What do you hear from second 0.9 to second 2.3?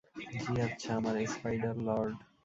আমার স্পাইডার-লর্ড।